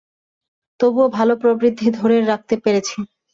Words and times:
তবুও 0.79 1.07
ভালো 1.17 1.33
প্রবৃদ্ধি 1.41 1.87
ধরে 1.99 2.17
রাখতে 2.23 2.55
পেরেছি। 2.63 2.97